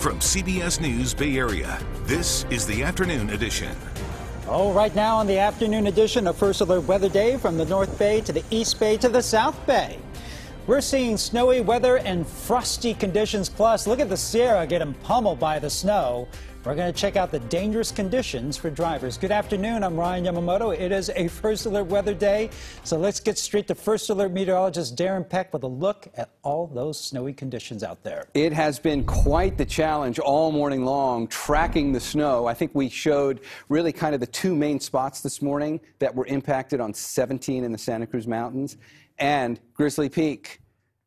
[0.00, 3.76] From CBS News Bay Area, this is the afternoon edition.
[4.48, 7.98] Oh, right now on the afternoon edition of First Alert Weather Day from the North
[7.98, 9.98] Bay to the East Bay to the South Bay.
[10.66, 13.48] We're seeing snowy weather and frosty conditions.
[13.48, 16.28] Plus, look at the Sierra getting pummeled by the snow.
[16.62, 19.16] We're going to check out the dangerous conditions for drivers.
[19.16, 19.82] Good afternoon.
[19.82, 20.78] I'm Ryan Yamamoto.
[20.78, 22.50] It is a First Alert weather day.
[22.84, 26.66] So let's get straight to First Alert meteorologist Darren Peck with a look at all
[26.66, 28.26] those snowy conditions out there.
[28.34, 32.44] It has been quite the challenge all morning long tracking the snow.
[32.46, 33.40] I think we showed
[33.70, 37.72] really kind of the two main spots this morning that were impacted on 17 in
[37.72, 38.76] the Santa Cruz Mountains
[39.20, 40.60] and Grizzly Peak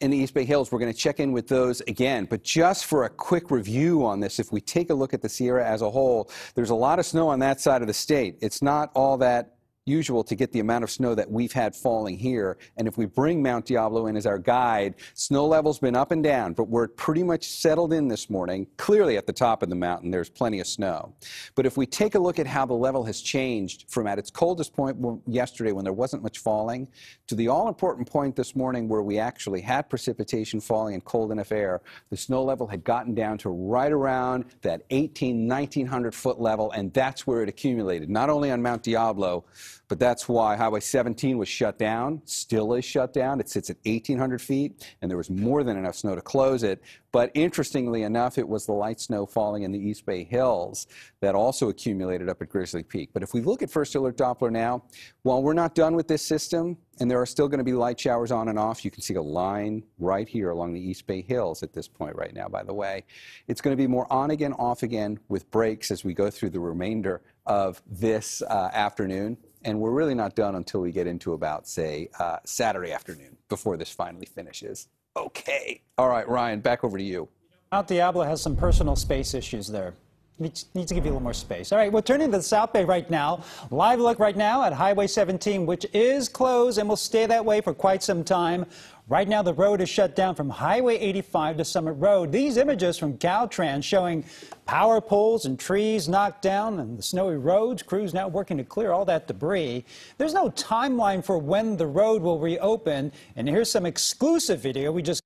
[0.00, 0.72] in the East Bay Hills.
[0.72, 2.24] We're going to check in with those again.
[2.24, 5.28] But just for a quick review on this, if we take a look at the
[5.28, 8.38] Sierra as a whole, there's a lot of snow on that side of the state.
[8.40, 9.56] It's not all that
[9.90, 12.56] usual to get the amount of snow that we've had falling here.
[12.76, 16.22] And if we bring Mount Diablo in as our guide, snow level's been up and
[16.22, 18.66] down, but we're pretty much settled in this morning.
[18.76, 21.14] Clearly at the top of the mountain, there's plenty of snow.
[21.54, 24.30] But if we take a look at how the level has changed from at its
[24.30, 24.96] coldest point
[25.26, 26.88] yesterday when there wasn't much falling
[27.26, 31.52] to the all-important point this morning where we actually had precipitation falling and cold enough
[31.52, 31.80] air,
[32.10, 36.92] the snow level had gotten down to right around that 18, 1900 foot level, and
[36.92, 39.44] that's where it accumulated, not only on Mount Diablo,
[39.90, 43.40] but that's why Highway 17 was shut down, still is shut down.
[43.40, 46.80] It sits at 1,800 feet, and there was more than enough snow to close it.
[47.10, 50.86] But interestingly enough, it was the light snow falling in the East Bay Hills
[51.18, 53.10] that also accumulated up at Grizzly Peak.
[53.12, 54.84] But if we look at First Alert Doppler now,
[55.22, 57.98] while we're not done with this system, and there are still going to be light
[57.98, 61.20] showers on and off, you can see a line right here along the East Bay
[61.20, 63.02] Hills at this point right now, by the way.
[63.48, 66.50] It's going to be more on again, off again with breaks as we go through
[66.50, 71.32] the remainder of this uh, afternoon and we're really not done until we get into
[71.32, 74.88] about, say, uh, Saturday afternoon before this finally finishes.
[75.16, 75.82] Okay.
[75.98, 77.28] All right, Ryan, back over to you.
[77.72, 79.94] Mount Diablo has some personal space issues there.
[80.40, 81.70] Needs, to give you a little more space.
[81.70, 83.44] All right, we're turning to the South Bay right now.
[83.70, 87.60] Live look right now at Highway 17, which is closed and will stay that way
[87.60, 88.64] for quite some time.
[89.06, 92.32] Right now, the road is shut down from Highway 85 to Summit Road.
[92.32, 94.24] These images from Caltrans showing
[94.64, 97.82] power poles and trees knocked down and the snowy roads.
[97.82, 99.84] Crews now working to clear all that debris.
[100.16, 103.12] There's no timeline for when the road will reopen.
[103.36, 105.19] And here's some exclusive video we just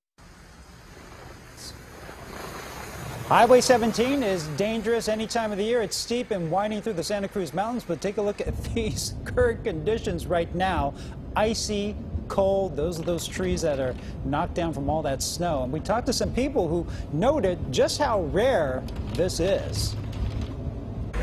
[3.35, 5.83] Highway 17 is dangerous any time of the year.
[5.83, 9.15] It's steep and winding through the Santa Cruz Mountains, but take a look at these
[9.25, 10.95] current conditions right now.
[11.35, 11.97] Icy,
[12.29, 12.77] cold.
[12.77, 13.93] Those are those trees that are
[14.25, 15.65] knocked down from all that snow.
[15.65, 18.85] And we talked to some people who noted just how rare
[19.15, 19.97] this is.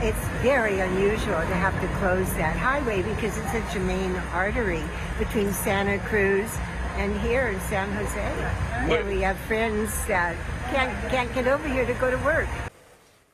[0.01, 4.83] It's very unusual to have to close that highway because it's such a main artery
[5.17, 6.51] between Santa Cruz
[6.97, 8.89] and here in San Jose.
[8.89, 10.35] Where we have friends that
[10.71, 12.47] can't, can't get over here to go to work.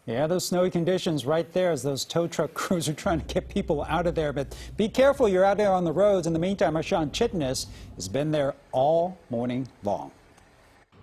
[0.07, 3.49] Yeah, those snowy conditions right there as those tow truck crews are trying to get
[3.49, 4.33] people out of there.
[4.33, 6.27] But be careful, you're out there on the roads.
[6.27, 10.11] In the meantime, Sean Chitnis has been there all morning long.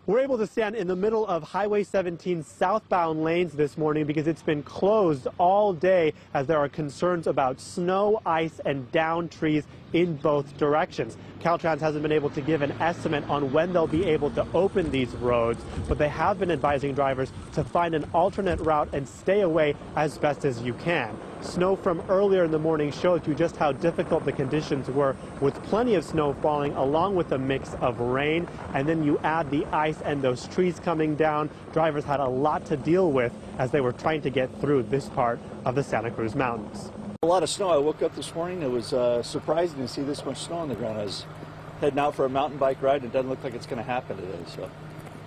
[0.07, 4.27] We're able to stand in the middle of Highway 17 southbound lanes this morning because
[4.27, 9.65] it's been closed all day as there are concerns about snow, ice, and down trees
[9.95, 11.17] in both directions.
[11.41, 14.91] Caltrans hasn't been able to give an estimate on when they'll be able to open
[14.91, 19.41] these roads, but they have been advising drivers to find an alternate route and stay
[19.41, 21.17] away as best as you can.
[21.45, 25.63] Snow from earlier in the morning showed you just how difficult the conditions were with
[25.65, 29.67] plenty of snow falling along with a mix of rain and then you add the
[29.67, 31.51] ice and those trees coming down.
[31.73, 35.11] Drivers had a lot to deal with as they were trying to get through this
[35.11, 36.91] part of the Santa Cruz Mountains.
[37.23, 37.69] A lot of snow.
[37.69, 38.63] I woke up this morning.
[38.63, 40.99] It was uh, surprising to see this much snow on the ground.
[40.99, 41.27] I was
[41.81, 43.83] heading out for a mountain bike ride, and it doesn't look like it's going to
[43.83, 44.39] happen today.
[44.47, 44.71] So,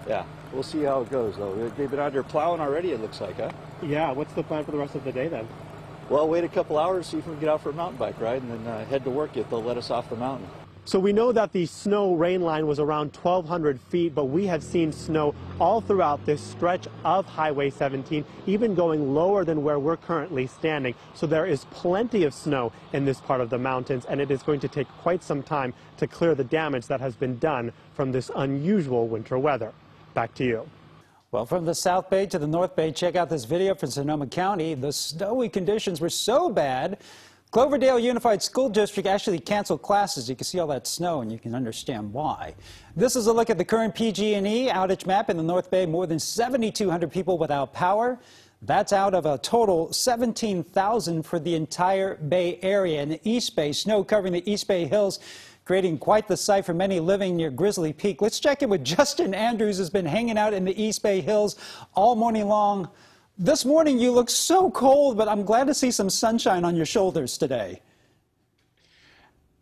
[0.07, 1.69] yeah, we'll see how it goes, though.
[1.77, 3.51] They've been out there plowing already, it looks like, huh?
[3.81, 5.47] Yeah, what's the plan for the rest of the day then?
[6.09, 8.19] Well, wait a couple hours, see if we can get out for a mountain bike
[8.21, 10.47] ride, and then uh, head to work if they'll let us off the mountain.
[10.85, 14.63] So we know that the snow rain line was around 1,200 feet, but we have
[14.63, 19.97] seen snow all throughout this stretch of Highway 17, even going lower than where we're
[19.97, 20.95] currently standing.
[21.13, 24.43] So there is plenty of snow in this part of the mountains, and it is
[24.43, 28.13] going to take quite some time to clear the damage that has been done from
[28.13, 29.73] this unusual winter weather.
[30.13, 30.69] Back to you.
[31.29, 34.27] Well, from the South Bay to the North Bay, check out this video from Sonoma
[34.27, 34.75] County.
[34.75, 36.99] The snowy conditions were so bad
[37.51, 40.29] Cloverdale Unified School District actually canceled classes.
[40.29, 42.53] You can see all that snow and you can understand why.
[42.95, 45.85] This is a look at the current PG&E outage map in the North Bay.
[45.85, 48.19] More than 7,200 people without power.
[48.61, 53.01] That's out of a total 17,000 for the entire Bay Area.
[53.01, 55.19] In the East Bay, snow covering the East Bay Hills
[55.67, 58.21] creating quite the sight for many living near Grizzly Peak.
[58.21, 61.57] Let's check in with Justin Andrews, who's been hanging out in the East Bay Hills
[61.93, 62.87] all morning long.
[63.37, 66.85] This morning you look so cold, but I'm glad to see some sunshine on your
[66.85, 67.81] shoulders today.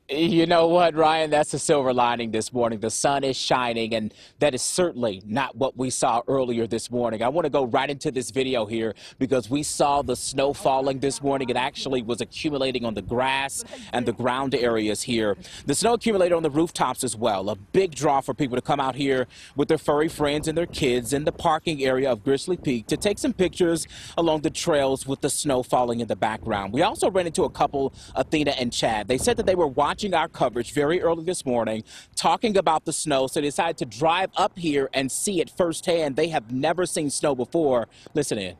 [0.08, 1.32] You know what, Ryan?
[1.32, 2.80] That's the silver lining this morning.
[2.80, 7.24] The sun is shining, and that is certainly not what we saw earlier this morning.
[7.24, 11.00] I want to go right into this video here because we saw the snow falling
[11.00, 11.50] this morning.
[11.50, 13.64] It actually was accumulating on the grass
[13.94, 15.38] and the ground areas here.
[15.66, 17.50] The snow accumulated on the rooftops as well.
[17.50, 19.26] A big draw for people to come out here
[19.56, 22.98] with their furry friends and their kids in the parking area of Grizzly Peak to
[22.98, 23.88] take some pictures
[24.20, 26.74] along the trails with the snow falling in the background.
[26.74, 29.08] We also ran into a couple, Athena and Chad.
[29.08, 31.82] They said that they were watching watching our coverage very early this morning,
[32.18, 36.18] talking about the snow, so they decided to drive up here and see it firsthand.
[36.18, 37.88] They have never seen snow before.
[38.14, 38.58] Listen in.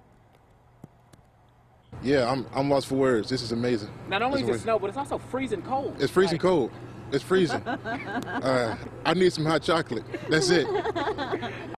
[2.02, 3.28] Yeah, I'm, I'm lost for words.
[3.28, 3.90] This is amazing.
[4.08, 5.98] Not only is it snow, but it's also freezing cold.
[6.00, 6.72] It's freezing cold.
[7.12, 7.62] It's freezing.
[7.68, 10.06] uh, I need some hot chocolate.
[10.30, 10.66] That's it.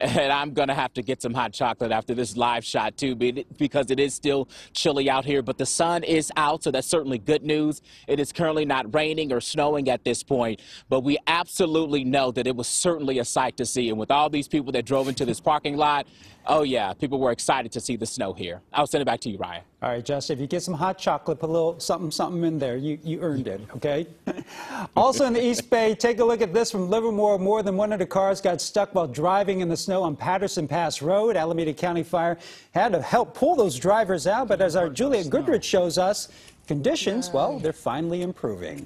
[0.00, 3.14] and I'm going to have to get some hot chocolate after this live shot, too,
[3.14, 5.42] because it is still chilly out here.
[5.42, 7.82] But the sun is out, so that's certainly good news.
[8.06, 12.46] It is currently not raining or snowing at this point, but we absolutely know that
[12.46, 13.88] it was certainly a sight to see.
[13.88, 16.06] And with all these people that drove into this parking lot,
[16.46, 18.62] oh, yeah, people were excited to see the snow here.
[18.72, 19.62] I'll send it back to you, Ryan.
[19.80, 22.58] All right, Justin, if you get some hot chocolate, put a little something, something in
[22.58, 22.76] there.
[22.76, 24.08] You, you earned it, okay?
[24.96, 27.38] also in the East Bay, take a look at this from Livermore.
[27.38, 31.36] More than 100 cars got stuck while driving in the snow on Patterson Pass Road.
[31.36, 32.38] Alameda County Fire
[32.74, 36.28] had to help pull those drivers out, but as our Juliet Goodrich shows us,
[36.66, 38.84] conditions, well, they're finally improving.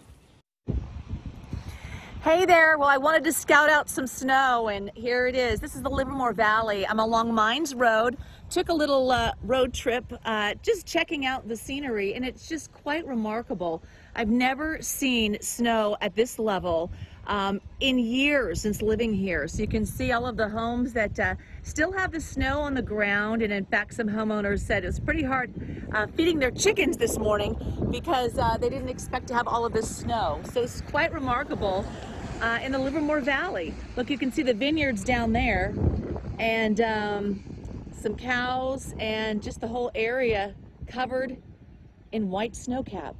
[2.22, 2.78] Hey there.
[2.78, 5.58] Well, I wanted to scout out some snow, and here it is.
[5.58, 6.86] This is the Livermore Valley.
[6.86, 8.16] I'm along Mines Road.
[8.48, 12.72] Took a little uh, road trip, uh, just checking out the scenery, and it's just
[12.72, 13.82] quite remarkable.
[14.14, 16.92] I've never seen snow at this level
[17.26, 19.48] um, in years since living here.
[19.48, 21.34] So you can see all of the homes that uh,
[21.64, 23.42] still have the snow on the ground.
[23.42, 25.52] And in fact, some homeowners said it was pretty hard
[25.92, 27.56] uh, feeding their chickens this morning
[27.90, 30.40] because uh, they didn't expect to have all of this snow.
[30.52, 31.84] So it's quite remarkable
[32.42, 33.72] uh, in the Livermore Valley.
[33.96, 35.74] Look, you can see the vineyards down there
[36.40, 37.44] and um,
[37.92, 40.54] some cows and just the whole area
[40.88, 41.36] covered
[42.10, 43.14] in white snowcap.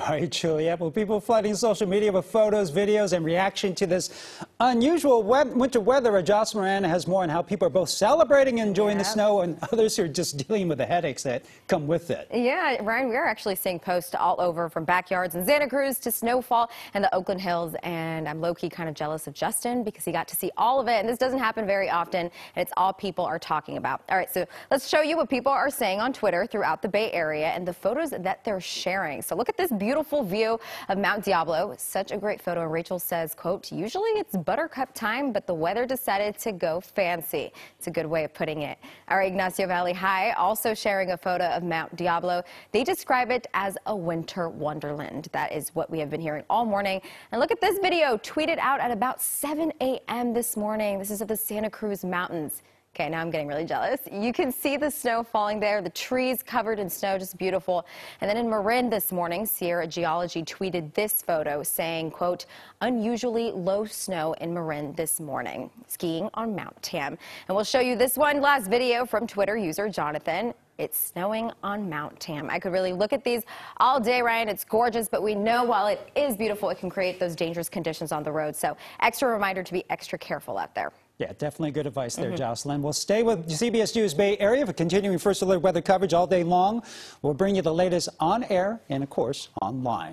[0.00, 0.80] All right, Juliet.
[0.80, 6.16] Well, people flooding social media with photos, videos, and reaction to this unusual winter weather.
[6.16, 9.02] Uh, Joss Moran has more on how people are both celebrating and enjoying yeah.
[9.02, 12.28] the snow and others who are just dealing with the headaches that come with it.
[12.32, 16.10] Yeah, Ryan, we are actually seeing posts all over from backyards in Santa Cruz to
[16.10, 17.76] snowfall in the Oakland Hills.
[17.82, 20.88] And I'm low-key kind of jealous of Justin because he got to see all of
[20.88, 21.00] it.
[21.00, 22.30] And this doesn't happen very often.
[22.56, 24.00] And it's all people are talking about.
[24.08, 27.12] All right, so let's show you what people are saying on Twitter throughout the Bay
[27.12, 29.20] Area and the photos that they're sharing.
[29.20, 29.89] So look at this beautiful
[30.24, 30.58] view
[30.88, 31.74] of Mount Diablo.
[31.76, 32.62] Such a great photo.
[32.62, 37.52] And Rachel says, quote, usually it's buttercup time, but the weather decided to go fancy.
[37.76, 38.78] It's a good way of putting it.
[39.08, 42.42] Our Ignacio Valley High also sharing a photo of Mount Diablo.
[42.72, 45.28] They describe it as a winter wonderland.
[45.32, 47.00] That is what we have been hearing all morning.
[47.32, 50.32] And look at this video tweeted out at about 7 a.m.
[50.32, 50.98] this morning.
[50.98, 52.62] This is of the Santa Cruz Mountains.
[52.96, 54.00] Okay, now I'm getting really jealous.
[54.10, 57.86] You can see the snow falling there, the trees covered in snow, just beautiful.
[58.20, 62.46] And then in Marin this morning, Sierra Geology tweeted this photo saying, quote,
[62.80, 67.16] unusually low snow in Marin this morning, skiing on Mount Tam.
[67.46, 70.52] And we'll show you this one last video from Twitter user Jonathan.
[70.76, 72.50] It's snowing on Mount Tam.
[72.50, 73.44] I could really look at these
[73.76, 74.48] all day, Ryan.
[74.48, 78.10] It's gorgeous, but we know while it is beautiful, it can create those dangerous conditions
[78.10, 78.56] on the road.
[78.56, 80.92] So extra reminder to be extra careful out there.
[81.20, 82.38] Yeah, definitely good advice there, mm -hmm.
[82.38, 82.82] Jocelyn.
[82.82, 86.42] We'll stay with CBS News Bay Area for continuing First Alert weather coverage all day
[86.42, 86.82] long.
[87.20, 90.08] We'll bring you the latest on air and, of course, online.